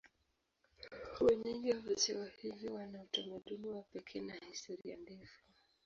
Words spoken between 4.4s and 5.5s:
historia ndefu.